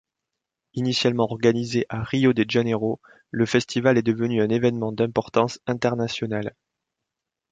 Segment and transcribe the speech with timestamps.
[0.73, 6.55] Initialement organisé à Rio de Janeiro, le festival est devenu un événement d'importance internationale.